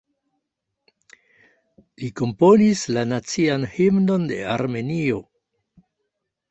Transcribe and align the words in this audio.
Li 2.03 2.11
komponis 2.21 2.83
la 2.97 3.05
Nacian 3.11 3.69
Himnon 3.77 4.27
de 4.35 4.43
Armenio. 4.57 5.23